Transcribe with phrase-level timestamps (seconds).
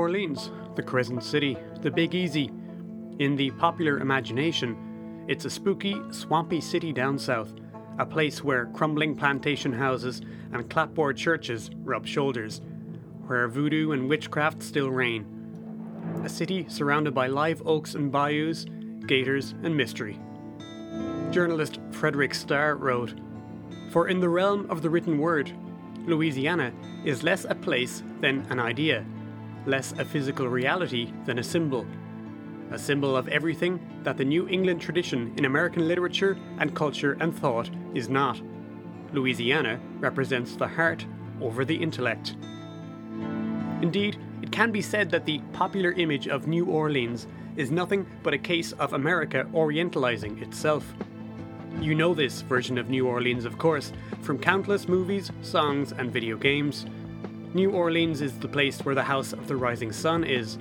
[0.00, 2.50] Orleans, the Crescent City, the Big Easy.
[3.18, 7.52] In the popular imagination, it's a spooky, swampy city down south,
[7.98, 10.22] a place where crumbling plantation houses
[10.54, 12.62] and clapboard churches rub shoulders,
[13.26, 15.26] where voodoo and witchcraft still reign.
[16.24, 18.64] A city surrounded by live oaks and bayous,
[19.06, 20.18] gators, and mystery.
[21.30, 23.12] Journalist Frederick Starr wrote
[23.90, 25.52] For in the realm of the written word,
[26.06, 26.72] Louisiana
[27.04, 29.04] is less a place than an idea
[29.66, 31.86] less a physical reality than a symbol.
[32.70, 37.36] A symbol of everything that the New England tradition in American literature and culture and
[37.36, 38.40] thought is not.
[39.12, 41.04] Louisiana represents the heart
[41.40, 42.36] over the intellect.
[43.82, 48.34] Indeed, it can be said that the popular image of New Orleans is nothing but
[48.34, 50.94] a case of America orientalizing itself.
[51.80, 56.36] You know this version of New Orleans, of course, from countless movies, songs, and video
[56.36, 56.86] games.
[57.52, 60.56] New Orleans is the place where the House of the Rising Sun is.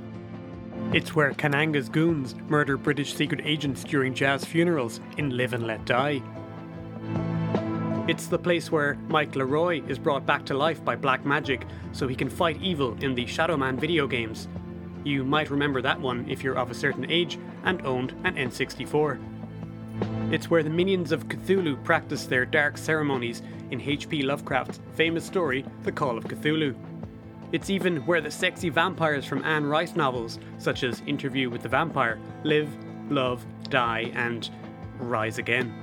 [0.91, 5.85] It's where Kananga's goons murder British secret agents during jazz funerals in Live and Let
[5.85, 6.19] Die.
[8.07, 12.07] It's the place where Mike LeRoi is brought back to life by black magic so
[12.07, 14.47] he can fight evil in the Shadow Man video games.
[15.03, 19.38] You might remember that one if you're of a certain age and owned an N64.
[20.31, 23.41] It's where the minions of Cthulhu practice their dark ceremonies
[23.71, 24.21] in H.P.
[24.21, 26.75] Lovecraft's famous story, The Call of Cthulhu.
[27.51, 31.69] It's even where the sexy vampires from Anne Rice novels, such as Interview with the
[31.69, 32.69] Vampire, live,
[33.09, 34.51] love, die, and
[34.99, 35.73] rise again.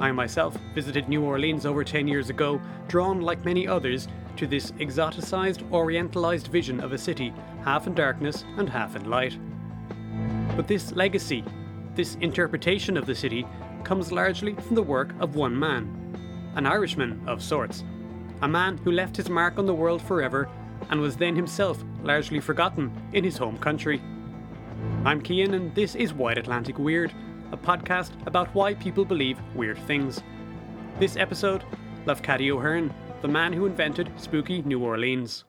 [0.00, 4.70] I myself visited New Orleans over 10 years ago, drawn, like many others, to this
[4.72, 9.36] exoticized, orientalized vision of a city, half in darkness and half in light.
[10.56, 11.44] But this legacy,
[11.98, 13.44] this interpretation of the city,
[13.82, 15.82] comes largely from the work of one man,
[16.54, 17.82] an Irishman of sorts,
[18.40, 20.48] a man who left his mark on the world forever
[20.90, 24.00] and was then himself largely forgotten in his home country.
[25.04, 27.12] I'm Cian, and this is Wide Atlantic Weird,
[27.50, 30.22] a podcast about why people believe weird things.
[31.00, 31.64] This episode,
[32.06, 35.46] Lafcadio Hearn, the man who invented spooky New Orleans.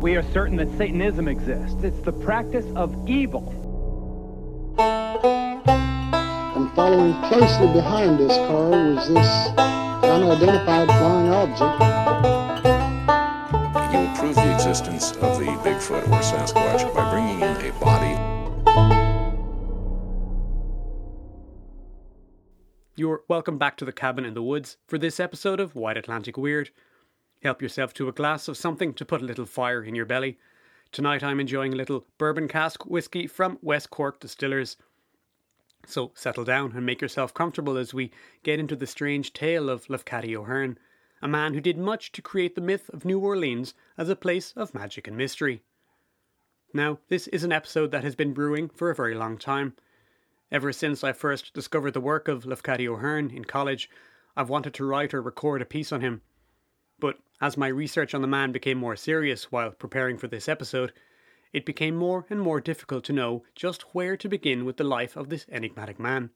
[0.00, 1.76] We are certain that Satanism exists.
[1.82, 3.52] It's the practice of evil
[6.56, 9.48] And following closely behind this car was this
[10.02, 11.82] unidentified flying object.
[13.92, 18.16] You would prove the existence of the Bigfoot or Sasquatch by bringing in a body.
[22.96, 26.38] You're welcome back to the cabin in the woods for this episode of Wide Atlantic
[26.38, 26.70] Weird.
[27.42, 30.38] Help yourself to a glass of something to put a little fire in your belly.
[30.92, 34.76] Tonight I'm enjoying a little bourbon cask whiskey from West Cork Distillers.
[35.86, 38.10] So settle down and make yourself comfortable as we
[38.42, 40.76] get into the strange tale of Lafcadio Hearn,
[41.22, 44.52] a man who did much to create the myth of New Orleans as a place
[44.54, 45.62] of magic and mystery.
[46.74, 49.74] Now, this is an episode that has been brewing for a very long time.
[50.52, 53.88] Ever since I first discovered the work of Lafcadio Hearn in college,
[54.36, 56.20] I've wanted to write or record a piece on him.
[57.00, 60.92] But as my research on the man became more serious while preparing for this episode,
[61.52, 65.16] it became more and more difficult to know just where to begin with the life
[65.16, 66.30] of this enigmatic man.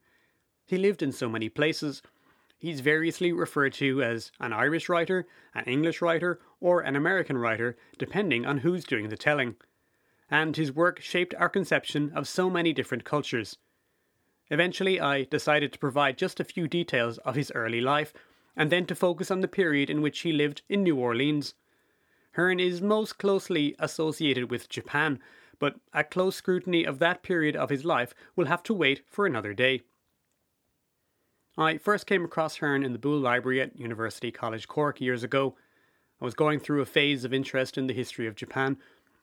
[0.66, 2.02] He lived in so many places.
[2.58, 7.76] He's variously referred to as an Irish writer, an English writer, or an American writer,
[7.98, 9.56] depending on who's doing the telling.
[10.31, 13.58] And his work shaped our conception of so many different cultures.
[14.50, 18.14] Eventually, I decided to provide just a few details of his early life,
[18.56, 21.54] and then to focus on the period in which he lived in New Orleans.
[22.32, 25.20] Hearn is most closely associated with Japan,
[25.58, 29.26] but a close scrutiny of that period of his life will have to wait for
[29.26, 29.82] another day.
[31.56, 35.56] I first came across Hearn in the Boole Library at University College Cork years ago.
[36.20, 38.76] I was going through a phase of interest in the history of Japan.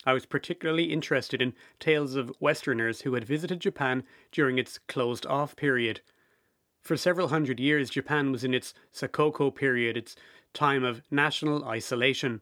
[0.05, 5.25] I was particularly interested in tales of Westerners who had visited Japan during its closed
[5.25, 5.99] off period.
[6.81, 10.15] For several hundred years, Japan was in its Sakoku period, its
[10.53, 12.41] time of national isolation.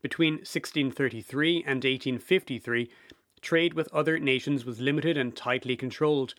[0.00, 2.88] Between 1633 and 1853,
[3.40, 6.34] trade with other nations was limited and tightly controlled,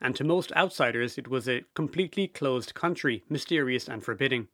[0.00, 4.48] and to most outsiders it was a completely closed country, mysterious and forbidding.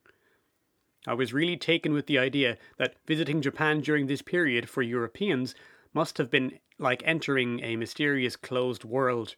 [1.06, 5.54] I was really taken with the idea that visiting Japan during this period for Europeans
[5.92, 9.34] must have been like entering a mysterious closed world.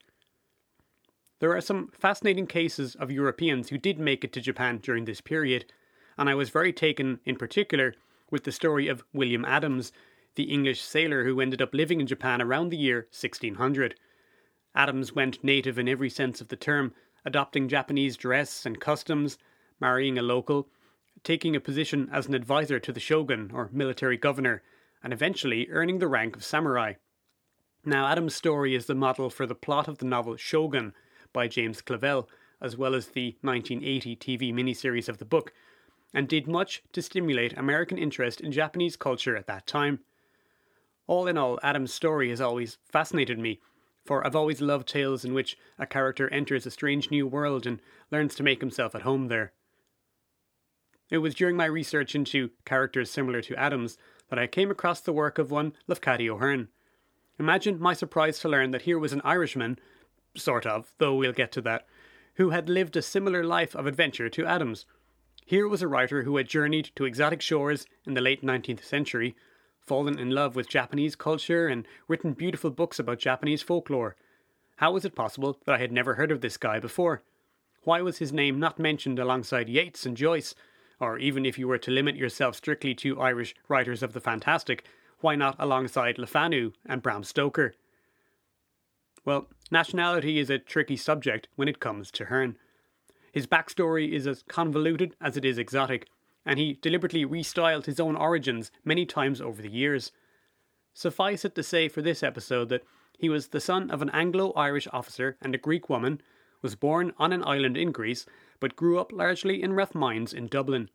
[1.38, 5.20] There are some fascinating cases of Europeans who did make it to Japan during this
[5.20, 5.70] period,
[6.16, 7.94] and I was very taken in particular
[8.30, 9.92] with the story of William Adams,
[10.34, 13.96] the English sailor who ended up living in Japan around the year 1600.
[14.74, 19.36] Adams went native in every sense of the term, adopting Japanese dress and customs,
[19.78, 20.68] marrying a local,
[21.22, 24.62] taking a position as an advisor to the shogun or military governor,
[25.02, 26.94] and eventually earning the rank of samurai.
[27.84, 30.94] Now, Adam's story is the model for the plot of the novel Shogun
[31.32, 32.26] by James Clavell,
[32.60, 35.52] as well as the 1980 TV miniseries of the book,
[36.14, 40.00] and did much to stimulate American interest in Japanese culture at that time.
[41.06, 43.60] All in all, Adam's story has always fascinated me,
[44.04, 47.80] for I've always loved tales in which a character enters a strange new world and
[48.10, 49.52] learns to make himself at home there.
[51.10, 53.96] It was during my research into characters similar to Adams
[54.28, 56.68] that I came across the work of one Lafcadio O'Hearn.
[57.38, 59.78] Imagine my surprise to learn that here was an Irishman,
[60.38, 61.86] sort of, though we'll get to that,
[62.34, 64.86] who had lived a similar life of adventure to Adams.
[65.44, 69.36] Here was a writer who had journeyed to exotic shores in the late 19th century,
[69.80, 74.16] fallen in love with Japanese culture, and written beautiful books about Japanese folklore.
[74.76, 77.22] How was it possible that I had never heard of this guy before?
[77.84, 80.54] Why was his name not mentioned alongside Yeats and Joyce?
[80.98, 84.84] Or even if you were to limit yourself strictly to Irish writers of the fantastic,
[85.20, 87.74] why not alongside Le Fanu and Bram Stoker?
[89.26, 92.56] Well, nationality is a tricky subject when it comes to Hearn.
[93.32, 96.08] His backstory is as convoluted as it is exotic,
[96.46, 100.12] and he deliberately restyled his own origins many times over the years.
[100.94, 102.84] Suffice it to say for this episode that
[103.18, 106.20] he was the son of an Anglo Irish officer and a Greek woman,
[106.62, 108.26] was born on an island in Greece,
[108.60, 110.88] but grew up largely in Rathmines in Dublin.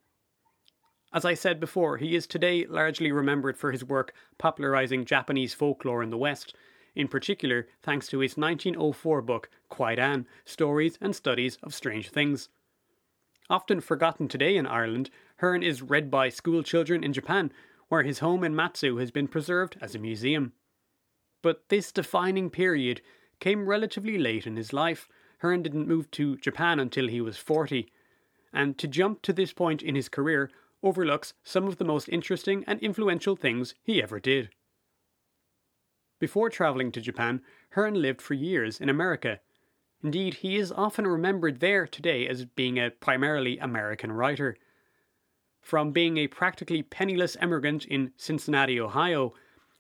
[1.14, 6.02] As I said before, he is today largely remembered for his work popularising Japanese folklore
[6.02, 6.56] in the West,
[6.96, 12.50] in particular thanks to his 1904 book Kwaidan Stories and Studies of Strange Things.
[13.50, 17.52] Often forgotten today in Ireland, Hearn is read by school children in Japan,
[17.90, 20.54] where his home in Matsue has been preserved as a museum.
[21.42, 23.02] But this defining period
[23.40, 25.10] came relatively late in his life.
[25.40, 27.92] Hearn didn't move to Japan until he was 40,
[28.54, 30.50] and to jump to this point in his career
[30.84, 34.50] overlooks some of the most interesting and influential things he ever did.
[36.22, 37.42] Before travelling to Japan,
[37.72, 39.40] Hearn lived for years in America.
[40.04, 44.56] Indeed, he is often remembered there today as being a primarily American writer.
[45.62, 49.34] From being a practically penniless immigrant in Cincinnati, Ohio,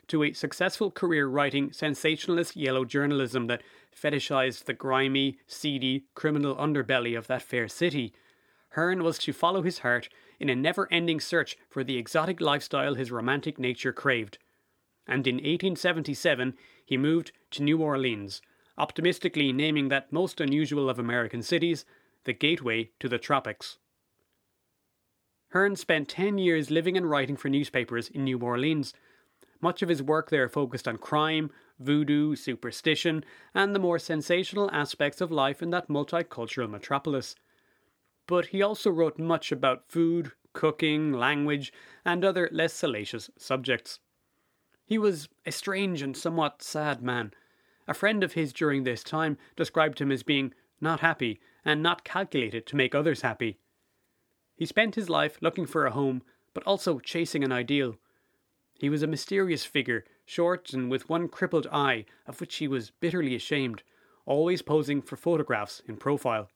[0.07, 3.61] to a successful career writing sensationalist yellow journalism that
[3.95, 8.15] fetishized the grimy, seedy, criminal underbelly of that fair city,
[8.69, 10.09] Hearn was to follow his heart
[10.39, 14.39] in a never ending search for the exotic lifestyle his romantic nature craved
[15.11, 16.53] and in 1877
[16.85, 18.41] he moved to New Orleans,
[18.77, 21.85] optimistically naming that most unusual of American cities
[22.23, 23.77] the gateway to the tropics.
[25.49, 28.93] Hearn spent 10 years living and writing for newspapers in New Orleans.
[29.59, 35.19] Much of his work there focused on crime, voodoo, superstition, and the more sensational aspects
[35.19, 37.35] of life in that multicultural metropolis.
[38.27, 41.73] But he also wrote much about food, cooking, language,
[42.05, 43.99] and other less salacious subjects.
[44.91, 47.33] He was a strange and somewhat sad man.
[47.87, 52.03] A friend of his during this time described him as being not happy and not
[52.03, 53.57] calculated to make others happy.
[54.57, 57.95] He spent his life looking for a home, but also chasing an ideal.
[58.81, 62.91] He was a mysterious figure, short and with one crippled eye, of which he was
[62.91, 63.83] bitterly ashamed,
[64.25, 66.49] always posing for photographs in profile.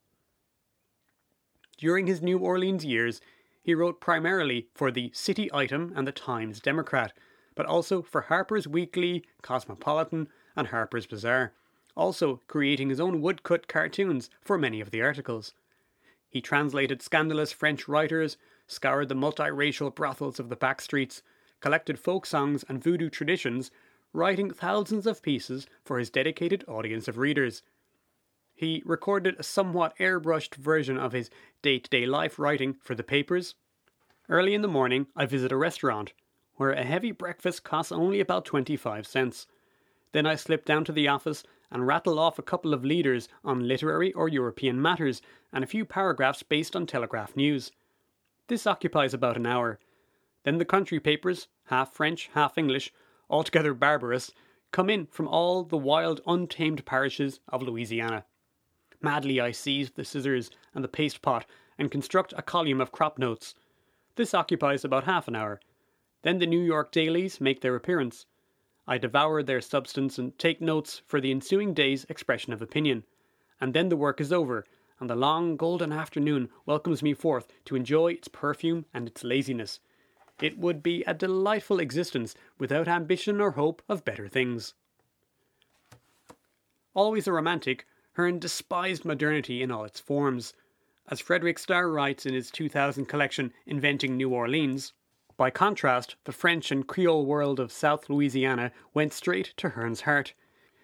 [1.77, 3.22] During his New Orleans years,
[3.63, 7.13] he wrote primarily for the City Item and the Times Democrat,
[7.56, 11.54] but also for Harper's Weekly, Cosmopolitan, and Harper's Bazaar,
[11.96, 15.54] also creating his own woodcut cartoons for many of the articles.
[16.30, 21.22] He translated scandalous French writers, scoured the multiracial brothels of the back streets,
[21.62, 23.72] collected folk songs and voodoo traditions,
[24.12, 27.64] writing thousands of pieces for his dedicated audience of readers.
[28.54, 31.30] He recorded a somewhat airbrushed version of his
[31.62, 33.56] day to day life writing for the papers.
[34.28, 36.14] Early in the morning, I visit a restaurant
[36.58, 39.48] where a heavy breakfast costs only about 25 cents.
[40.12, 43.68] Then I slip down to the office and rattle off a couple of leaders on
[43.68, 45.22] literary or European matters
[45.52, 47.72] and a few paragraphs based on Telegraph news.
[48.48, 49.80] This occupies about an hour.
[50.44, 52.94] Then the country papers, half French, half English,
[53.30, 54.32] altogether barbarous,
[54.72, 58.26] come in from all the wild, untamed parishes of Louisiana.
[59.02, 61.46] Madly I seize the scissors and the paste pot
[61.78, 63.56] and construct a column of crop notes.
[64.16, 65.60] This occupies about half an hour,
[66.25, 68.25] then the New York dailies make their appearance.
[68.88, 73.03] I devour their substance and take notes for the ensuing day's expression of opinion.
[73.62, 74.65] And then the work is over,
[75.00, 79.79] and the long golden afternoon welcomes me forth to enjoy its perfume and its laziness.
[80.41, 84.74] It would be a delightful existence without ambition or hope of better things.
[86.96, 90.55] Always a romantic, Hearn despised modernity in all its forms.
[91.08, 94.94] As Frederick Starr writes in his 2000 collection Inventing New Orleans,
[95.38, 100.34] by contrast, the French and Creole world of South Louisiana went straight to Hearn's heart.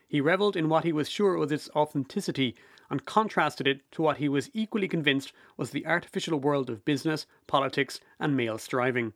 [0.07, 2.55] He revelled in what he was sure was its authenticity
[2.89, 7.25] and contrasted it to what he was equally convinced was the artificial world of business,
[7.47, 9.13] politics, and male striving.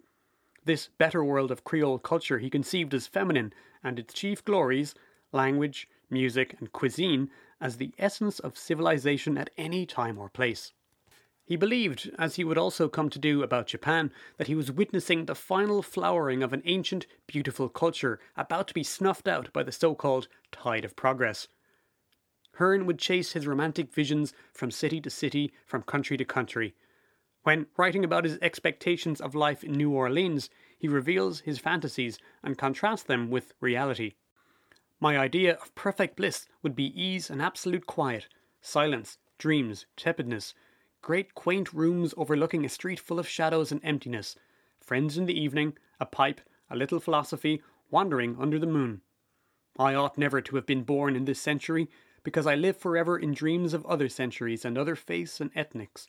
[0.64, 4.96] This better world of Creole culture he conceived as feminine, and its chief glories
[5.34, 10.72] language, music, and cuisine as the essence of civilization at any time or place.
[11.46, 15.26] He believed, as he would also come to do about Japan, that he was witnessing
[15.26, 19.72] the final flowering of an ancient, beautiful culture about to be snuffed out by the
[19.72, 21.48] so called tide of progress.
[22.54, 26.74] Hearn would chase his romantic visions from city to city, from country to country.
[27.44, 30.50] When writing about his expectations of life in New Orleans,
[30.80, 34.14] he reveals his fantasies and contrasts them with reality.
[35.00, 38.30] My idea of perfect bliss would be ease and absolute quiet,
[38.62, 40.56] silence, dreams, tepidness,
[41.06, 44.36] great quaint rooms overlooking a street full of shadows and emptiness,
[44.82, 49.00] friends in the evening, a pipe, a little philosophy, wandering under the moon.
[49.78, 51.92] I ought never to have been born in this century,
[52.24, 56.08] because I live forever in dreams of other centuries and other faiths and ethnics.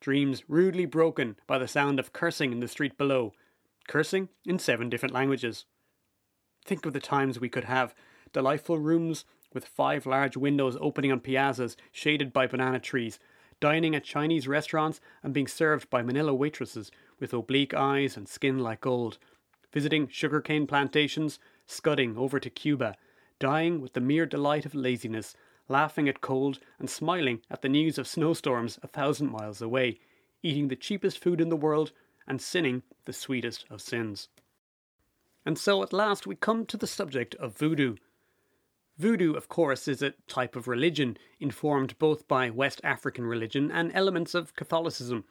[0.00, 3.34] Dreams rudely broken by the sound of cursing in the street below,
[3.86, 5.64] cursing in seven different languages.
[6.64, 7.94] Think of the times we could have
[8.32, 13.20] delightful rooms with five large windows opening on piazzas shaded by banana trees,
[13.60, 18.58] dining at Chinese restaurants and being served by Manila waitresses with oblique eyes and skin
[18.58, 19.18] like gold,
[19.72, 22.96] visiting sugarcane plantations, scudding over to Cuba,
[23.38, 25.34] dying with the mere delight of laziness,
[25.68, 29.98] laughing at cold and smiling at the news of snowstorms a thousand miles away,
[30.42, 31.92] eating the cheapest food in the world
[32.26, 34.28] and sinning the sweetest of sins.
[35.44, 37.96] And so at last we come to the subject of voodoo,
[38.98, 43.92] Voodoo, of course, is a type of religion informed both by West African religion and
[43.94, 45.24] elements of Catholicism.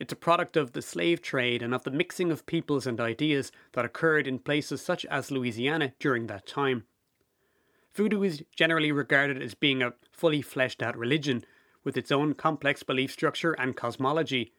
[0.00, 3.52] It's a product of the slave trade and of the mixing of peoples and ideas
[3.74, 6.82] that occurred in places such as Louisiana during that time.
[7.94, 11.44] Voodoo is generally regarded as being a fully fleshed out religion,
[11.84, 14.52] with its own complex belief structure and cosmology.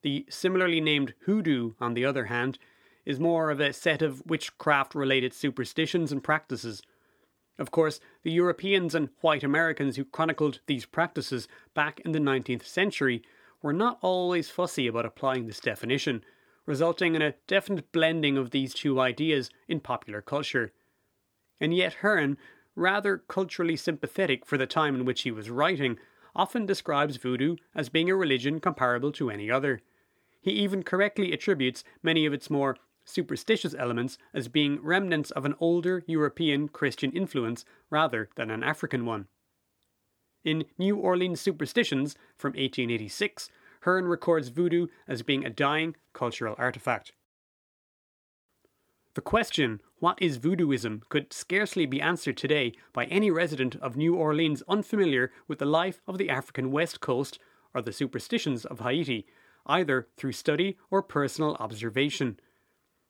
[0.00, 2.58] The similarly named hoodoo, on the other hand,
[3.04, 6.80] is more of a set of witchcraft related superstitions and practices
[7.60, 12.64] of course, the Europeans and white Americans who chronicled these practices back in the 19th
[12.64, 13.22] century
[13.60, 16.24] were not always fussy about applying this definition,
[16.64, 20.72] resulting in a definite blending of these two ideas in popular culture.
[21.60, 22.38] And yet Hearn,
[22.74, 25.98] rather culturally sympathetic for the time in which he was writing,
[26.34, 29.82] often describes voodoo as being a religion comparable to any other.
[30.40, 32.78] He even correctly attributes many of its more
[33.10, 39.04] superstitious elements as being remnants of an older European Christian influence rather than an African
[39.04, 39.26] one.
[40.44, 43.50] In New Orleans Superstitions from 1886,
[43.82, 47.12] Hearn records voodoo as being a dying cultural artifact.
[49.14, 54.14] The question, what is voodooism, could scarcely be answered today by any resident of New
[54.14, 57.38] Orleans unfamiliar with the life of the African West Coast
[57.74, 59.26] or the superstitions of Haiti,
[59.66, 62.38] either through study or personal observation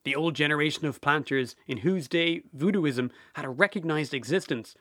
[0.04, 4.74] the old generation of planters in whose day voodooism had a recognized existence,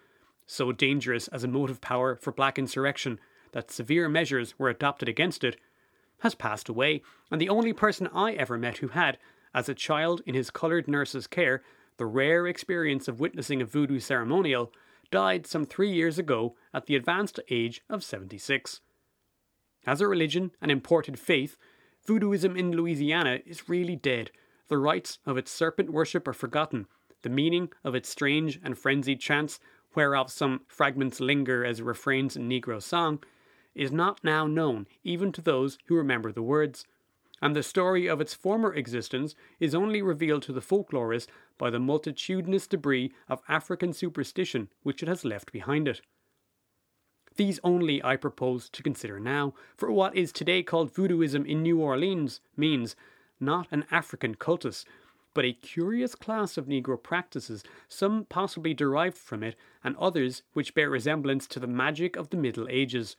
[0.46, 3.20] so dangerous as a motive power for black insurrection
[3.52, 5.58] that severe measures were adopted against it,
[6.20, 9.18] has passed away, and the only person I ever met who had,
[9.54, 11.64] as a child in his coloured nurse's care,
[11.98, 14.72] the rare experience of witnessing a voodoo ceremonial,
[15.12, 18.82] died some three years ago at the advanced age of 76.
[19.86, 21.58] As a religion and imported faith,
[22.08, 24.32] voodooism in Louisiana is really dead
[24.70, 26.88] the rites of its serpent worship are forgotten,
[27.24, 29.60] the meaning of its strange and frenzied chants,
[29.96, 33.22] whereof some fragments linger as refrains in Negro song,
[33.76, 36.86] is not now known even to those who remember the words,
[37.42, 41.80] and the story of its former existence is only revealed to the folklorist by the
[41.80, 46.02] multitudinous debris of African superstition which it has left behind it.
[47.38, 51.80] These only I propose to consider now, for what is today called voodooism in New
[51.80, 52.96] Orleans means
[53.40, 54.86] not an African cultus,
[55.34, 60.74] but a curious class of Negro practices, some possibly derived from it, and others which
[60.74, 63.16] bear resemblance to the magic of the Middle Ages.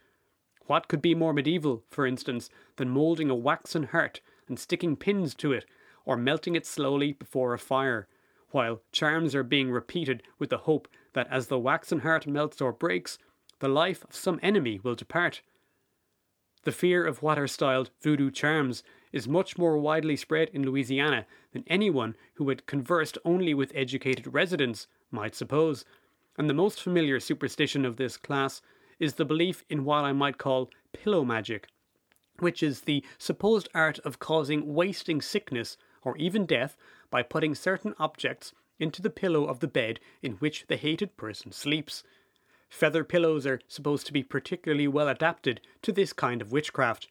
[0.67, 5.35] What could be more medieval, for instance, than moulding a waxen heart and sticking pins
[5.37, 5.65] to it,
[6.05, 8.09] or melting it slowly before a fire,
[8.51, 12.73] while charms are being repeated with the hope that as the waxen heart melts or
[12.73, 13.19] breaks,
[13.61, 15.43] the life of some enemy will depart?
[16.65, 21.27] The fear of what are styled voodoo charms is much more widely spread in Louisiana
[21.53, 25.85] than anyone who had conversed only with educated residents might suppose,
[26.39, 28.63] and the most familiar superstition of this class
[28.99, 31.67] is the belief in what I might call pillow magic,
[32.39, 36.77] which is the supposed art of causing wasting sickness or even death
[37.11, 41.53] by putting certain objects into the pillow of the bed in which the hated person
[41.53, 42.03] sleeps.
[42.69, 47.09] Feather pillows are supposed to be particularly well adapted to this kind of witchcraft.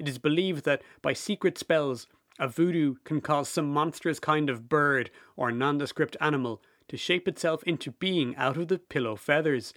[0.00, 2.06] It is believed that by secret spells,
[2.38, 7.62] a voodoo can cause some monstrous kind of bird or nondescript animal to shape itself
[7.64, 9.74] into being out of the pillow feathers.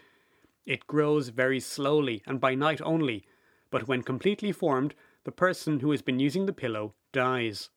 [0.65, 3.25] It grows very slowly and by night only,
[3.70, 7.70] but when completely formed, the person who has been using the pillow dies.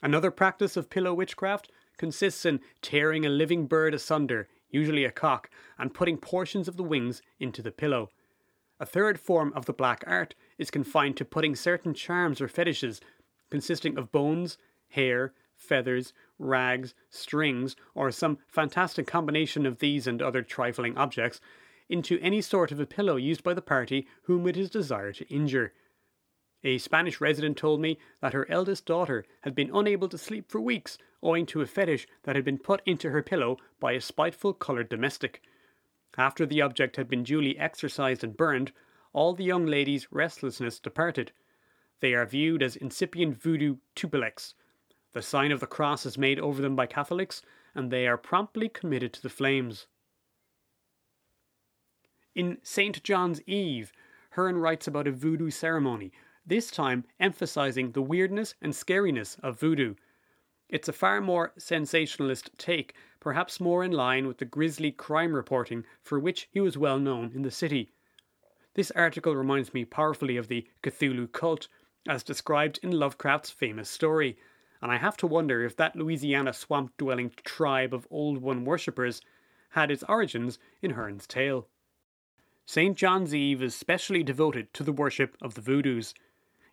[0.00, 5.50] Another practice of pillow witchcraft consists in tearing a living bird asunder, usually a cock,
[5.78, 8.10] and putting portions of the wings into the pillow.
[8.78, 13.00] A third form of the black art is confined to putting certain charms or fetishes,
[13.50, 14.58] consisting of bones,
[14.90, 21.40] hair, feathers, rags, strings, or some fantastic combination of these and other trifling objects,
[21.88, 25.28] into any sort of a pillow used by the party whom it is desired to
[25.28, 25.72] injure.
[26.62, 30.60] A Spanish resident told me that her eldest daughter had been unable to sleep for
[30.60, 34.52] weeks owing to a fetish that had been put into her pillow by a spiteful
[34.52, 35.42] coloured domestic.
[36.16, 38.72] After the object had been duly exorcised and burned,
[39.12, 41.32] all the young lady's restlessness departed.
[42.00, 44.54] They are viewed as incipient voodoo tupilex.
[45.12, 47.42] The sign of the cross is made over them by Catholics,
[47.74, 49.86] and they are promptly committed to the flames.
[52.34, 53.02] In St.
[53.02, 53.92] John's Eve,
[54.30, 56.12] Hearn writes about a voodoo ceremony,
[56.44, 59.94] this time emphasizing the weirdness and scariness of voodoo.
[60.68, 62.94] It's a far more sensationalist take,
[63.26, 67.32] perhaps more in line with the grisly crime reporting for which he was well known
[67.34, 67.90] in the city.
[68.74, 71.66] This article reminds me powerfully of the Cthulhu cult,
[72.08, 74.38] as described in Lovecraft's famous story,
[74.80, 79.20] and I have to wonder if that Louisiana swamp dwelling tribe of Old One worshippers
[79.70, 81.66] had its origins in Hearn's tale.
[82.64, 82.96] St.
[82.96, 86.14] John's Eve is specially devoted to the worship of the Voodoos.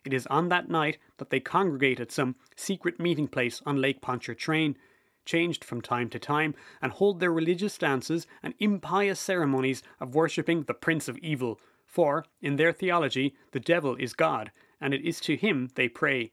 [0.04, 4.00] It is on that night that they congregate at some secret meeting place on Lake
[4.00, 4.76] Pontchartrain,
[5.24, 10.62] changed from time to time, and hold their religious dances and impious ceremonies of worshipping
[10.62, 15.20] the Prince of Evil, for, in their theology, the devil is God, and it is
[15.20, 16.32] to him they pray.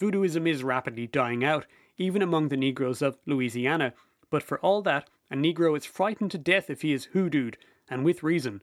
[0.00, 3.94] Voodooism is rapidly dying out, even among the Negroes of Louisiana,
[4.30, 7.56] but for all that, a Negro is frightened to death if he is hoodooed,
[7.88, 8.62] and with reason.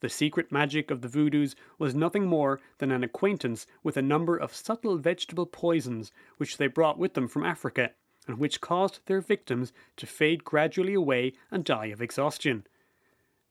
[0.00, 4.36] The secret magic of the Voodoos was nothing more than an acquaintance with a number
[4.36, 7.92] of subtle vegetable poisons which they brought with them from Africa,
[8.26, 12.66] and which caused their victims to fade gradually away and die of exhaustion.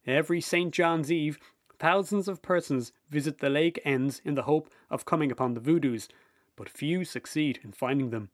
[0.06, 0.74] Every St.
[0.74, 1.38] John's Eve,
[1.78, 6.08] thousands of persons visit the lake ends in the hope of coming upon the Voodoos,
[6.56, 8.30] but few succeed in finding them.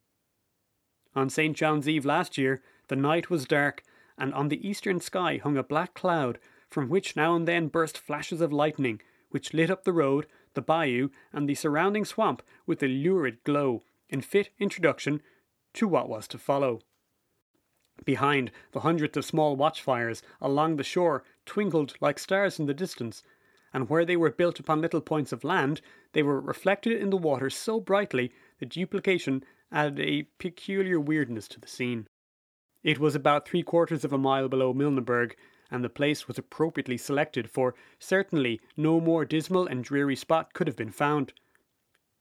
[1.16, 1.56] On St.
[1.56, 3.84] John's Eve last year, the night was dark,
[4.18, 7.98] and on the eastern sky hung a black cloud from which now and then burst
[7.98, 12.82] flashes of lightning, which lit up the road, the bayou, and the surrounding swamp with
[12.84, 15.22] a lurid glow, in fit introduction
[15.76, 16.82] to what was to follow.
[18.04, 23.24] Behind, the hundreds of small watchfires along the shore twinkled like stars in the distance,
[23.74, 25.82] and where they were built upon little points of land,
[26.14, 31.60] they were reflected in the water so brightly that duplication added a peculiar weirdness to
[31.60, 32.08] the scene.
[32.84, 35.36] It was about three quarters of a mile below Milneburg,
[35.72, 40.68] and the place was appropriately selected, for certainly no more dismal and dreary spot could
[40.68, 41.34] have been found.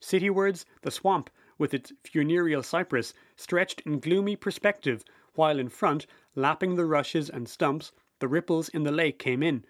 [0.01, 6.75] Citywards, the swamp, with its funereal cypress, stretched in gloomy perspective, while in front, lapping
[6.75, 9.65] the rushes and stumps, the ripples in the lake came in,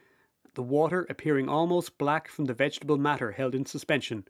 [0.55, 4.27] the water appearing almost black from the vegetable matter held in suspension.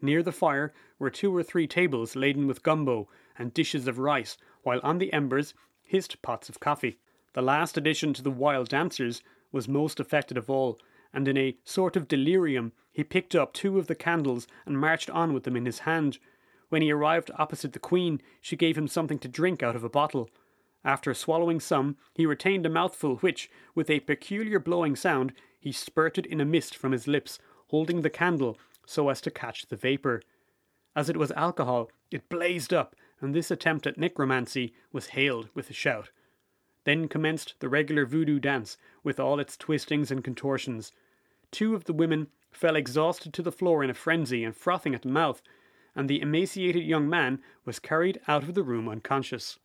[0.00, 4.36] Near the fire were two or three tables laden with gumbo and dishes of rice,
[4.62, 6.98] while on the embers hissed pots of coffee.
[7.34, 9.22] The last addition to the wild dancers
[9.52, 10.78] was most affected of all,
[11.12, 15.10] and in a sort of delirium he picked up two of the candles and marched
[15.10, 16.18] on with them in his hand.
[16.68, 19.88] When he arrived opposite the Queen, she gave him something to drink out of a
[19.88, 20.30] bottle.
[20.84, 26.26] After swallowing some, he retained a mouthful which, with a peculiar blowing sound, he spurted
[26.26, 30.22] in a mist from his lips, holding the candle so as to catch the vapour.
[30.94, 35.70] As it was alcohol, it blazed up, and this attempt at necromancy was hailed with
[35.70, 36.10] a shout.
[36.84, 40.92] Then commenced the regular voodoo dance, with all its twistings and contortions.
[41.50, 45.02] Two of the women fell exhausted to the floor in a frenzy and frothing at
[45.02, 45.40] the mouth,
[45.94, 49.58] and the emaciated young man was carried out of the room unconscious.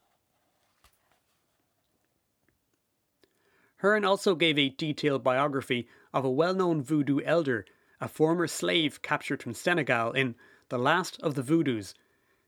[3.78, 7.66] Hearn also gave a detailed biography of a well known voodoo elder,
[8.02, 10.36] a former slave captured from Senegal in
[10.68, 11.94] The Last of the Voodoos.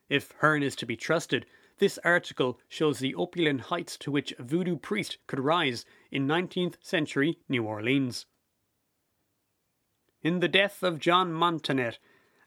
[0.09, 1.45] If Hearn is to be trusted,
[1.77, 6.75] this article shows the opulent heights to which a voodoo priest could rise in 19th
[6.81, 8.25] century New Orleans.
[10.21, 11.97] In the death of John Montanet,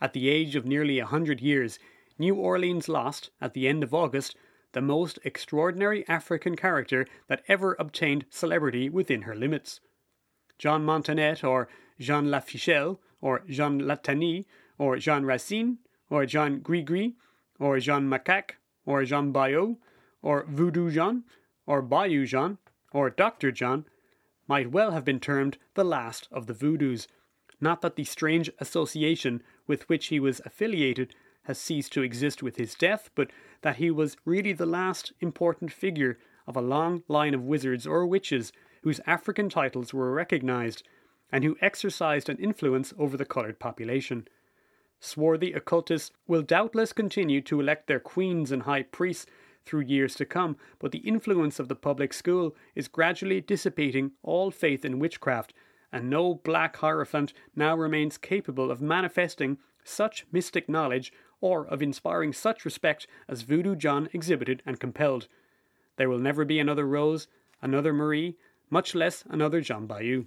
[0.05, 1.79] at the age of nearly a hundred years,
[2.19, 4.37] New Orleans lost, at the end of August,
[4.73, 9.81] the most extraordinary African character that ever obtained celebrity within her limits.
[10.59, 14.45] John Montanet, or Jean Lafichelle, or Jean Latany,
[14.77, 15.79] or Jean Racine,
[16.11, 17.15] or Jean Grigri,
[17.59, 19.77] or Jean Macaque, or Jean Bayou,
[20.21, 21.25] or Voodoo Jean,
[21.65, 22.59] or Bayou Jean,
[22.93, 23.51] or Dr.
[23.51, 23.87] John,
[24.47, 27.07] might well have been termed the last of the Voodoos.
[27.59, 32.57] Not that the strange association with which he was affiliated has ceased to exist with
[32.57, 33.31] his death, but
[33.63, 38.07] that he was really the last important figure of a long line of wizards or
[38.07, 40.83] witches whose African titles were recognized
[41.33, 44.29] and who exercised an influence over the coloured population.
[45.01, 49.27] Swarthy occultists will doubtless continue to elect their queens and high priests
[49.65, 54.51] through years to come, but the influence of the public school is gradually dissipating all
[54.51, 55.53] faith in witchcraft,
[55.95, 62.33] and no black hierophant now remains capable of manifesting such mystic knowledge or of inspiring
[62.33, 65.29] such respect as Voodoo John exhibited and compelled.
[65.97, 67.29] There will never be another Rose,
[67.63, 68.37] another Marie,
[68.69, 70.25] much less another John Bayou.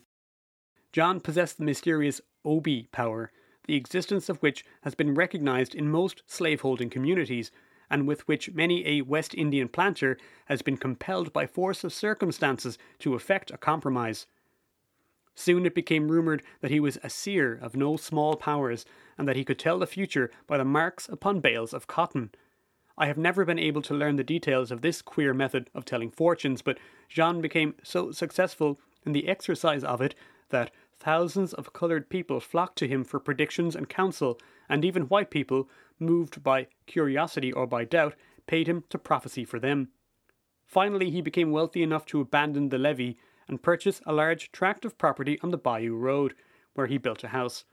[0.93, 3.33] John possessed the mysterious Obi power,
[3.65, 7.51] the existence of which has been recognized in most slaveholding communities,
[7.89, 12.77] and with which many a West Indian planter has been compelled by force of circumstances
[12.99, 14.27] to effect a compromise.
[15.39, 18.85] Soon it became rumoured that he was a seer of no small powers,
[19.19, 22.31] and that he could tell the future by the marks upon bales of cotton.
[22.97, 26.09] I have never been able to learn the details of this queer method of telling
[26.09, 30.15] fortunes, but Jean became so successful in the exercise of it
[30.49, 35.29] that thousands of coloured people flocked to him for predictions and counsel, and even white
[35.29, 35.69] people,
[35.99, 38.15] moved by curiosity or by doubt,
[38.47, 39.89] paid him to prophesy for them.
[40.65, 44.97] Finally, he became wealthy enough to abandon the levee and purchase a large tract of
[44.97, 46.33] property on the Bayou Road,
[46.73, 47.65] where he built a house.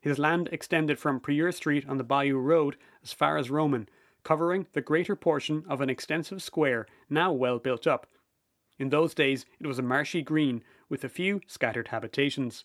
[0.00, 3.88] His land extended from Prieur Street on the Bayou Road as far as Roman,
[4.22, 8.06] covering the greater portion of an extensive square now well built up.
[8.78, 12.64] In those days it was a marshy green with a few scattered habitations.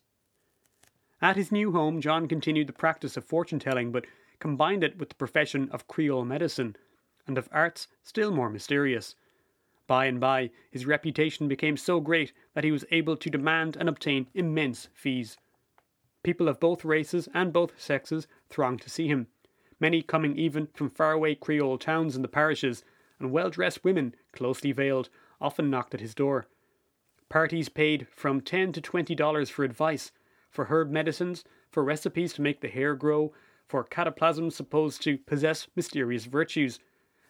[1.22, 4.06] At his new home, John continued the practice of fortune telling, but
[4.40, 6.76] combined it with the profession of Creole medicine,
[7.26, 9.16] and of arts still more mysterious.
[9.88, 13.90] By and by, his reputation became so great that he was able to demand and
[13.90, 15.38] obtain immense fees.
[16.24, 19.28] People of both races and both sexes thronged to see him,
[19.80, 22.86] many coming even from faraway Creole towns in the parishes,
[23.20, 25.10] and well dressed women, closely veiled,
[25.42, 26.48] often knocked at his door.
[27.28, 30.12] Parties paid from ten to twenty dollars for advice,
[30.50, 33.34] for herb medicines, for recipes to make the hair grow,
[33.68, 36.80] for cataplasms supposed to possess mysterious virtues,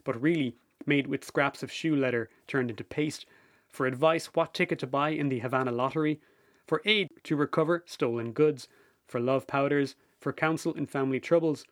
[0.03, 3.25] but really made with scraps of shoe leather turned into paste,
[3.69, 6.19] for advice what ticket to buy in the Havana lottery,
[6.65, 8.67] for aid to recover stolen goods,
[9.07, 11.65] for love powders, for counsel in family troubles,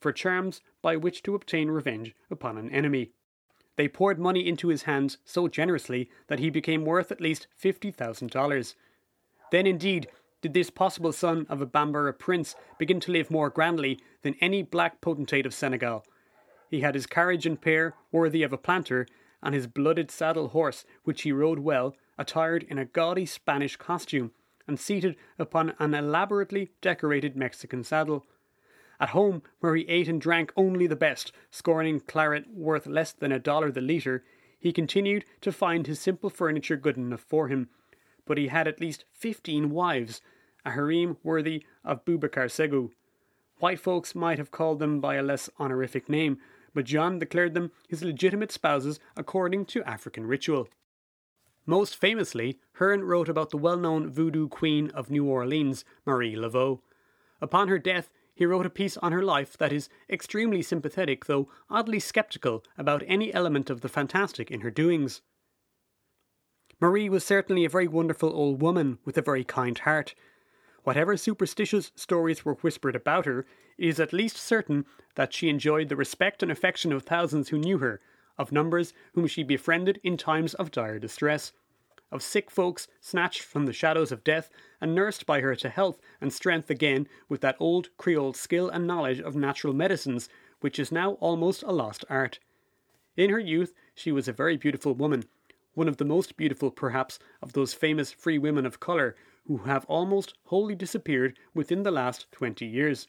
[0.00, 3.10] for charms by which to obtain revenge upon an enemy.
[3.76, 8.74] They poured money into his hands so generously that he became worth at least $50,000.
[9.50, 10.08] Then, indeed,
[10.40, 14.62] did this possible son of a Bambara prince begin to live more grandly than any
[14.62, 16.04] black potentate of Senegal.
[16.70, 19.06] He had his carriage and pair, worthy of a planter,
[19.42, 24.32] and his blooded saddle horse, which he rode well, attired in a gaudy Spanish costume,
[24.66, 28.26] and seated upon an elaborately decorated Mexican saddle.
[29.00, 33.32] At home, where he ate and drank only the best, scorning claret worth less than
[33.32, 34.24] a dollar the litre,
[34.58, 37.68] he continued to find his simple furniture good enough for him.
[38.26, 40.20] But he had at least fifteen wives,
[40.66, 42.90] a harem worthy of Boubacar Segu.
[43.58, 46.38] White folks might have called them by a less honorific name,
[46.74, 50.68] but John declared them his legitimate spouses according to African ritual.
[51.66, 56.80] Most famously, Hearn wrote about the well known voodoo queen of New Orleans, Marie Laveau.
[57.40, 61.50] Upon her death, he wrote a piece on her life that is extremely sympathetic, though
[61.68, 65.22] oddly sceptical about any element of the fantastic in her doings.
[66.80, 70.14] Marie was certainly a very wonderful old woman with a very kind heart.
[70.84, 75.88] Whatever superstitious stories were whispered about her, it is at least certain that she enjoyed
[75.88, 78.00] the respect and affection of thousands who knew her,
[78.36, 81.52] of numbers whom she befriended in times of dire distress
[82.10, 86.00] of sick folks snatched from the shadows of death and nursed by her to health
[86.20, 90.28] and strength again with that old Creole skill and knowledge of natural medicines
[90.60, 92.38] which is now almost a lost art.
[93.16, 95.24] In her youth, she was a very beautiful woman,
[95.74, 99.14] one of the most beautiful, perhaps, of those famous free women of colour
[99.48, 103.08] who have almost wholly disappeared within the last twenty years.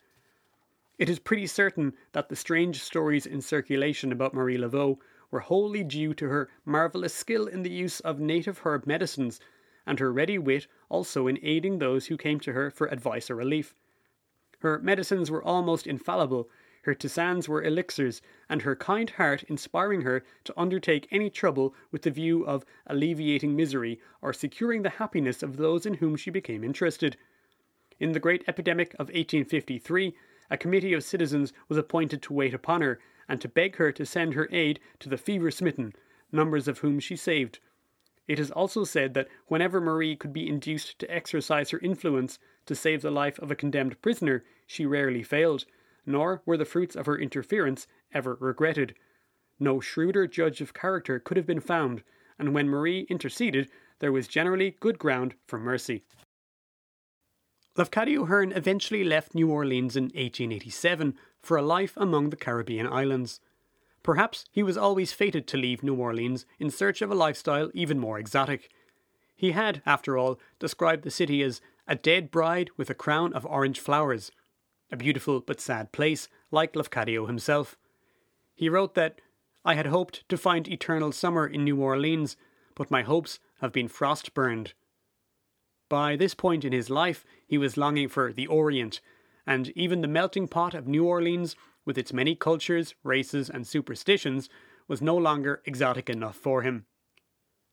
[0.98, 4.98] It is pretty certain that the strange stories in circulation about Marie Laveau
[5.32, 9.40] were wholly due to her marvellous skill in the use of native herb medicines,
[9.86, 13.36] and her ready wit also in aiding those who came to her for advice or
[13.36, 13.76] relief.
[14.60, 16.50] Her medicines were almost infallible,
[16.84, 22.04] her tisanes were elixirs, and her kind heart inspiring her to undertake any trouble with
[22.04, 26.64] the view of alleviating misery or securing the happiness of those in whom she became
[26.64, 27.18] interested.
[28.00, 30.16] In the great epidemic of 1853,
[30.50, 34.06] a committee of citizens was appointed to wait upon her and to beg her to
[34.06, 35.94] send her aid to the fever smitten,
[36.32, 37.60] numbers of whom she saved.
[38.28, 42.76] It is also said that whenever Marie could be induced to exercise her influence to
[42.76, 45.66] save the life of a condemned prisoner, she rarely failed,
[46.06, 48.96] nor were the fruits of her interference ever regretted.
[49.60, 52.04] No shrewder judge of character could have been found,
[52.38, 56.04] and when Marie interceded, there was generally good ground for mercy.
[57.76, 63.40] Lafcadio Hearn eventually left New Orleans in 1887 for a life among the Caribbean islands.
[64.04, 68.00] Perhaps he was always fated to leave New Orleans in search of a lifestyle even
[68.00, 68.70] more exotic.
[69.36, 73.46] He had, after all, described the city as a dead bride with a crown of
[73.46, 74.32] orange flowers,
[74.92, 77.78] a beautiful but sad place, like Lafcadio himself.
[78.56, 79.20] He wrote that,
[79.66, 82.38] I had hoped to find eternal summer in New Orleans,
[82.76, 84.74] but my hopes have been frost burned.
[85.90, 89.02] By this point in his life, he was longing for the Orient,
[89.46, 94.50] and even the melting pot of New Orleans, with its many cultures, races, and superstitions,
[94.88, 96.86] was no longer exotic enough for him.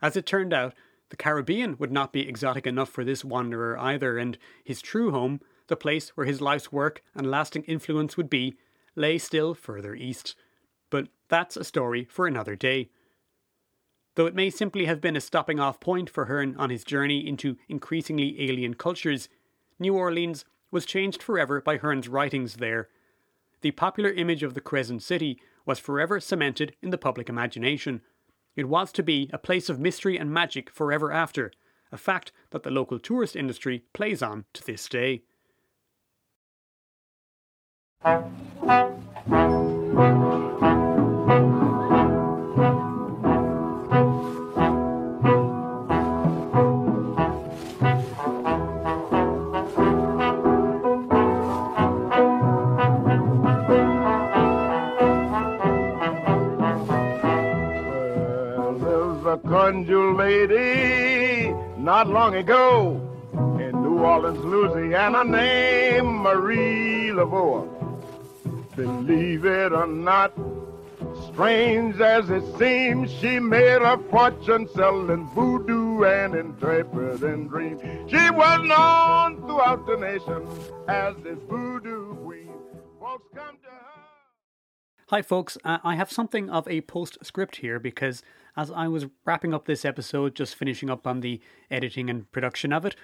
[0.02, 0.74] As it turned out,
[1.10, 5.40] the Caribbean would not be exotic enough for this wanderer either, and his true home,
[5.68, 8.56] the place where his life's work and lasting influence would be,
[8.94, 10.34] lay still further east.
[10.90, 12.90] But that's a story for another day
[14.16, 17.26] though it may simply have been a stopping off point for Hearn on his journey
[17.26, 19.28] into increasingly alien cultures,
[19.78, 22.88] New Orleans was changed forever by Hearn's writings there.
[23.60, 28.00] The popular image of the Crescent City was forever cemented in the public imagination.
[28.56, 31.52] It was to be a place of mystery and magic forever after,
[31.92, 35.24] a fact that the local tourist industry plays on to this day.
[59.66, 63.00] Conjure lady not long ago
[63.60, 67.75] in New Orleans, Louisiana, named Marie Laveau.
[68.76, 70.34] Believe it or not,
[71.32, 77.80] strange as it seems, she made a fortune selling voodoo and interpreting dreams.
[78.10, 80.46] She was known throughout the nation
[80.88, 82.52] as this voodoo queen.
[83.00, 83.96] Folks come to her.
[85.08, 85.56] Hi, folks.
[85.64, 88.22] Uh, I have something of a postscript here because
[88.58, 92.74] as I was wrapping up this episode, just finishing up on the editing and production
[92.74, 92.94] of it,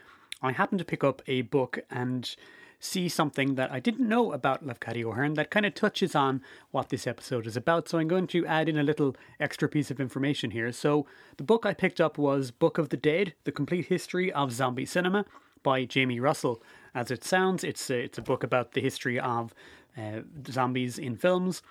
[0.42, 2.34] I happened to pick up a book and
[2.84, 6.42] see something that I didn't know about Lafcadio O'Hearn that kind of touches on
[6.72, 7.88] what this episode is about.
[7.88, 10.72] So I'm going to add in a little extra piece of information here.
[10.72, 14.50] So the book I picked up was Book of the Dead: The Complete History of
[14.50, 15.24] Zombie Cinema
[15.62, 16.60] by Jamie Russell.
[16.92, 19.54] As it sounds, it's a, it's a book about the history of
[19.96, 21.62] uh, zombies in films.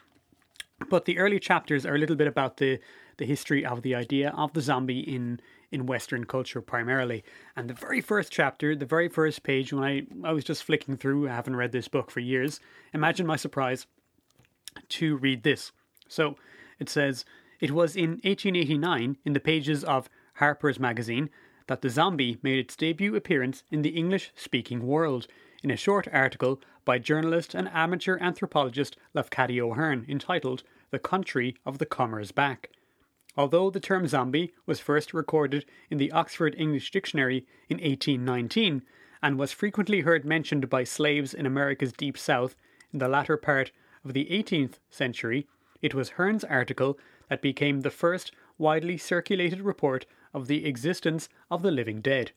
[0.90, 2.80] But the early chapters are a little bit about the
[3.18, 5.40] the history of the idea of the zombie in
[5.72, 7.24] in Western culture primarily.
[7.56, 10.98] And the very first chapter, the very first page, when I, I was just flicking
[10.98, 12.60] through, I haven't read this book for years,
[12.94, 13.88] imagine my surprise
[14.90, 15.72] to read this.
[16.08, 16.36] So
[16.80, 17.26] it says,
[17.60, 21.30] It was in 1889, in the pages of Harper's Magazine,
[21.68, 25.28] that the zombie made its debut appearance in the English speaking world
[25.64, 31.78] in a short article by journalist and amateur anthropologist Lafcadio Hearn entitled The Country of
[31.78, 32.72] the Comers Back.
[33.38, 38.84] Although the term zombie was first recorded in the Oxford English Dictionary in 1819
[39.22, 42.56] and was frequently heard mentioned by slaves in America's Deep South
[42.92, 43.72] in the latter part
[44.04, 45.48] of the 18th century,
[45.82, 46.98] it was Hearn's article
[47.30, 52.32] that became the first widely circulated report of the existence of the living dead.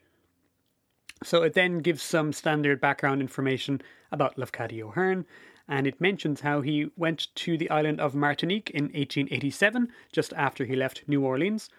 [1.23, 3.81] So it then gives some standard background information
[4.13, 5.27] about Lafcadio Hearn
[5.69, 10.65] and it mentions how he went to the island of Martinique in 1887, just after
[10.65, 11.71] he left New Orleans.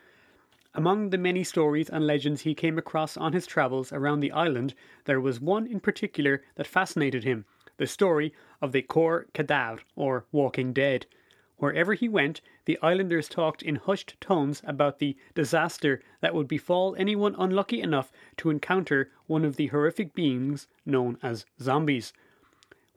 [0.74, 4.74] Among the many stories and legends he came across on his travels around the island,
[5.06, 7.46] there was one in particular that fascinated him
[7.78, 11.06] the story of the Corps Cadavre, or Walking Dead.
[11.58, 16.96] Wherever he went, the islanders talked in hushed tones about the disaster that would befall
[16.98, 22.12] anyone unlucky enough to encounter one of the horrific beings known as zombies.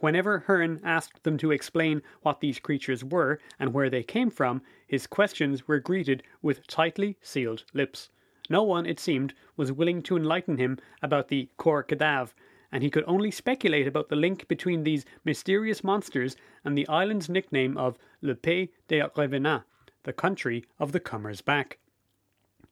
[0.00, 4.62] Whenever Hearn asked them to explain what these creatures were and where they came from,
[4.87, 8.11] his questions were greeted with tightly sealed lips.
[8.48, 12.32] No one, it seemed, was willing to enlighten him about the corps cadavre,
[12.70, 17.28] and he could only speculate about the link between these mysterious monsters and the island's
[17.28, 19.64] nickname of Le Pays des Revenants,
[20.04, 21.78] the country of the comers back.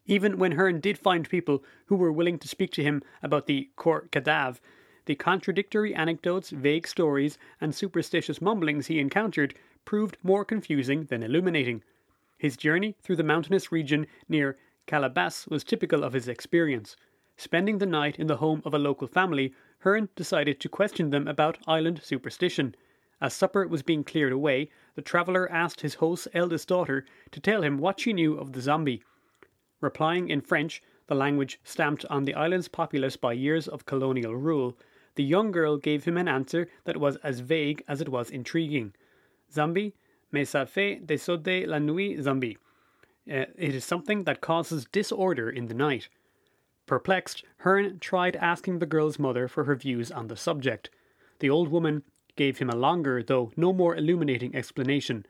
[0.06, 3.70] Even when Hearn did find people who were willing to speak to him about the
[3.74, 4.60] Corps Cadavre,
[5.06, 11.82] the contradictory anecdotes, vague stories, and superstitious mumblings he encountered proved more confusing than illuminating.
[12.38, 16.96] His journey through the mountainous region near Calabas was typical of his experience.
[17.36, 21.28] Spending the night in the home of a local family, Hearn decided to question them
[21.28, 22.74] about island superstition.
[23.20, 27.62] As supper was being cleared away, the traveller asked his host's eldest daughter to tell
[27.62, 29.02] him what she knew of the zombie.
[29.80, 34.76] Replying in French, the language stamped on the island's populace by years of colonial rule,
[35.16, 38.94] the young girl gave him an answer that was as vague as it was intriguing.
[39.52, 39.94] Zombie,
[40.30, 42.56] mais ça fait désordre la nuit zombie.
[43.28, 46.08] Uh, it is something that causes disorder in the night.
[46.86, 50.90] Perplexed, Hearn tried asking the girl's mother for her views on the subject.
[51.40, 52.04] The old woman
[52.36, 55.26] gave him a longer, though no more illuminating explanation.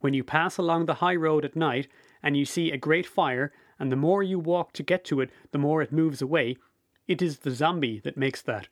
[0.00, 1.88] When you pass along the high road at night
[2.22, 5.30] and you see a great fire, and the more you walk to get to it,
[5.50, 6.56] the more it moves away,
[7.08, 8.68] it is the zombie that makes that.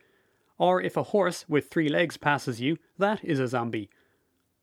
[0.59, 3.91] Or if a horse with three legs passes you, that is a zombie.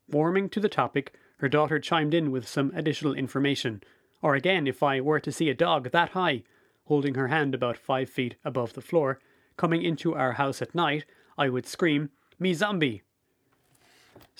[0.10, 3.82] Warming to the topic, her daughter chimed in with some additional information.
[4.21, 6.43] Or again, if I were to see a dog that high,
[6.86, 9.19] holding her hand about five feet above the floor,
[9.58, 11.06] coming into our house at night,
[11.38, 13.04] I would scream, Me zombie!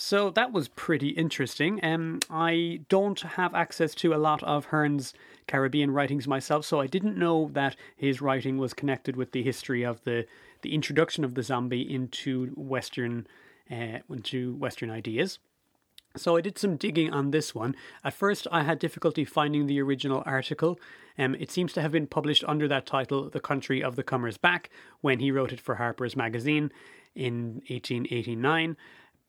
[0.02, 1.84] So that was pretty interesting.
[1.84, 5.14] Um, I don't have access to a lot of Hearn's
[5.46, 9.84] Caribbean writings myself, so I didn't know that his writing was connected with the history
[9.84, 10.26] of the
[10.62, 13.28] the introduction of the zombie into Western
[13.72, 15.40] uh, into Western ideas.
[16.18, 17.76] So I did some digging on this one.
[18.04, 20.80] At first, I had difficulty finding the original article.
[21.20, 24.38] Um, it seems to have been published under that title, "The Country of the Comers
[24.38, 24.70] Back,"
[25.02, 26.72] when he wrote it for Harper's Magazine
[27.16, 28.76] in 1889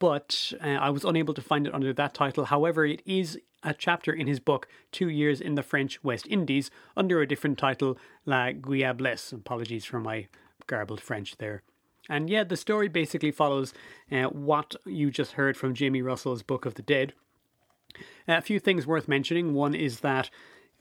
[0.00, 2.46] but uh, I was unable to find it under that title.
[2.46, 6.70] However, it is a chapter in his book, Two Years in the French West Indies,
[6.96, 9.32] under a different title, La Guiablesse.
[9.32, 10.26] Apologies for my
[10.66, 11.62] garbled French there.
[12.08, 13.72] And yeah, the story basically follows
[14.10, 17.12] uh, what you just heard from Jamie Russell's Book of the Dead.
[18.26, 19.54] A few things worth mentioning.
[19.54, 20.30] One is that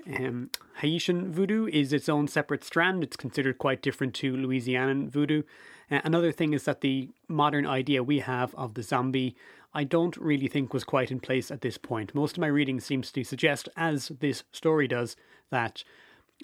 [0.08, 3.04] um, Haitian voodoo is its own separate strand.
[3.04, 5.44] It's considered quite different to Louisianan voodoo.
[5.92, 9.36] Uh, another thing is that the modern idea we have of the zombie,
[9.74, 12.16] I don't really think was quite in place at this point.
[12.16, 15.16] Most of my reading seems to suggest, as this story does,
[15.52, 15.84] that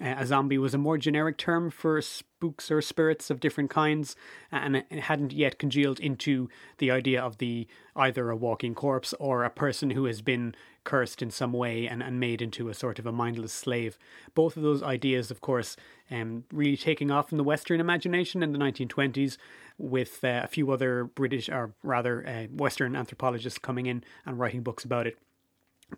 [0.02, 4.16] a zombie was a more generic term for spooks or spirits of different kinds,
[4.52, 9.44] and it hadn't yet congealed into the idea of the either a walking corpse or
[9.44, 10.54] a person who has been
[10.84, 13.98] cursed in some way and, and made into a sort of a mindless slave.
[14.34, 15.78] Both of those ideas, of course,
[16.12, 19.38] um, really taking off in the Western imagination in the 1920s,
[19.78, 24.62] with uh, a few other British, or rather uh, Western anthropologists coming in and writing
[24.62, 25.18] books about it.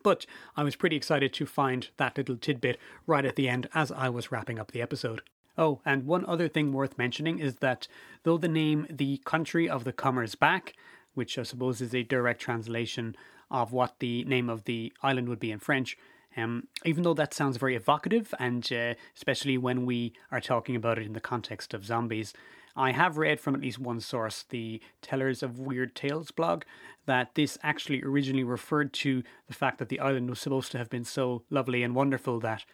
[0.04, 3.91] But I was pretty excited to find that little tidbit right at the end as
[3.91, 5.21] I was wrapping up the episode.
[5.58, 7.88] Oh, and one other thing worth mentioning is that
[8.23, 10.73] though the name The Country of the Comers Back,
[11.15, 13.15] which I suppose is a direct translation
[13.50, 15.97] of what the name of the island would be in French,
[16.36, 21.00] um, even though that sounds very evocative, and uh, especially when we are talking about
[21.00, 22.34] it in the context of zombies,
[22.78, 26.62] I have read from at least one source, the Tellers of Weird Tales blog,
[27.08, 30.90] that this actually originally referred to the fact that the island was supposed to have
[30.90, 32.66] been so lovely and wonderful that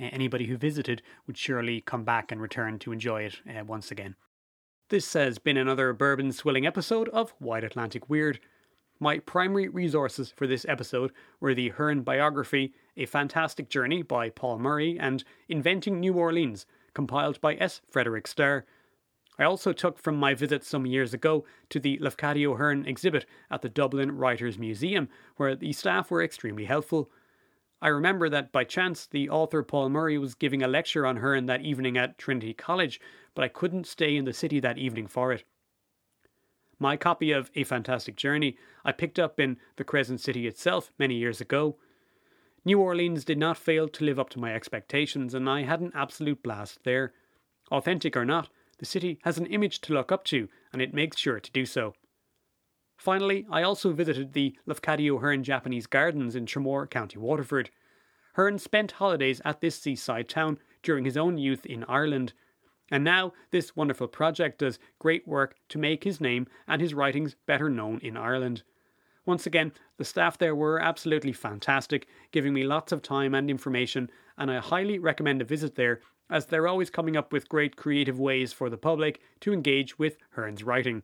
[0.00, 3.92] uh, anybody who visited would surely come back and return to enjoy it uh, once
[3.92, 4.16] again.
[4.88, 8.40] This has been another bourbon swilling episode of Wide Atlantic Weird.
[8.98, 14.58] My primary resources for this episode were the Hearn biography, A Fantastic Journey by Paul
[14.58, 17.80] Murray, and Inventing New Orleans, compiled by S.
[17.88, 18.64] Frederick Starr.
[19.38, 23.62] I also took from my visit some years ago to the Lafcadio Hearn exhibit at
[23.62, 27.10] the Dublin Writers' Museum, where the staff were extremely helpful.
[27.80, 31.46] I remember that by chance the author Paul Murray was giving a lecture on Hearn
[31.46, 33.00] that evening at Trinity College,
[33.34, 35.44] but I couldn't stay in the city that evening for it.
[36.78, 41.14] My copy of A Fantastic Journey I picked up in the Crescent City itself many
[41.14, 41.76] years ago.
[42.64, 45.92] New Orleans did not fail to live up to my expectations, and I had an
[45.94, 47.12] absolute blast there.
[47.70, 48.48] Authentic or not,
[48.82, 51.64] the city has an image to look up to, and it makes sure to do
[51.64, 51.94] so.
[52.96, 57.70] Finally, I also visited the Lafcadio Hearn Japanese Gardens in Tramore, County Waterford.
[58.34, 62.32] Hearn spent holidays at this seaside town during his own youth in Ireland,
[62.90, 67.36] and now this wonderful project does great work to make his name and his writings
[67.46, 68.64] better known in Ireland.
[69.24, 74.10] Once again, the staff there were absolutely fantastic, giving me lots of time and information,
[74.36, 76.00] and I highly recommend a visit there
[76.32, 80.16] as they're always coming up with great creative ways for the public to engage with
[80.30, 81.02] Hearn's writing.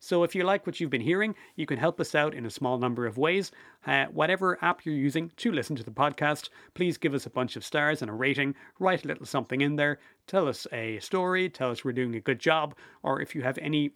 [0.00, 2.50] So if you like what you've been hearing, you can help us out in a
[2.50, 3.52] small number of ways.
[3.86, 7.56] Uh, whatever app you're using to listen to the podcast, please give us a bunch
[7.56, 8.54] of stars and a rating.
[8.78, 10.00] Write a little something in there.
[10.26, 11.48] Tell us a story.
[11.48, 12.74] Tell us we're doing a good job.
[13.02, 13.92] Or if you have any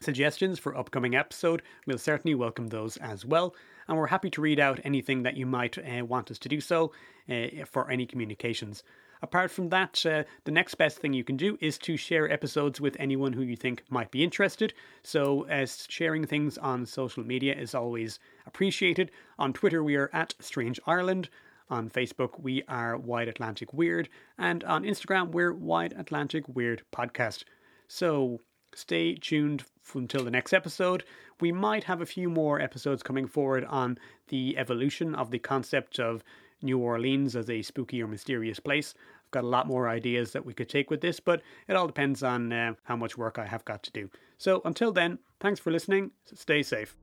[0.00, 3.54] suggestions for upcoming episode, we'll certainly welcome those as well.
[3.86, 6.60] And we're happy to read out anything that you might uh, want us to do
[6.60, 6.92] so
[7.30, 8.82] uh, for any communications.
[9.22, 12.80] Apart from that, uh, the next best thing you can do is to share episodes
[12.80, 14.74] with anyone who you think might be interested.
[15.02, 19.10] So, as sharing things on social media is always appreciated.
[19.38, 21.28] On Twitter, we are at Strange Ireland.
[21.68, 24.08] On Facebook, we are Wide Atlantic Weird.
[24.38, 27.44] And on Instagram, we're Wide Atlantic Weird Podcast.
[27.88, 28.40] So,
[28.74, 29.64] stay tuned
[29.94, 31.04] until the next episode.
[31.40, 33.98] We might have a few more episodes coming forward on
[34.28, 36.22] the evolution of the concept of
[36.62, 38.94] New Orleans as a spooky or mysterious place.
[39.24, 41.86] I've got a lot more ideas that we could take with this, but it all
[41.86, 44.10] depends on uh, how much work I have got to do.
[44.38, 46.10] So until then, thanks for listening.
[46.34, 46.96] Stay safe.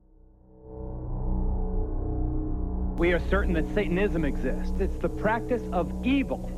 [2.98, 4.80] We are certain that Satanism exists.
[4.80, 6.50] It's the practice of evil.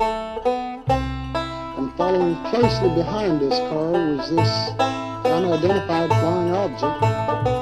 [0.00, 4.70] And following closely behind this car was this
[5.26, 7.57] unidentified flying object.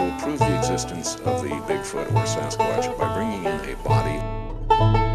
[0.00, 5.09] Will prove the existence of the Bigfoot or Sasquatch by bringing in a body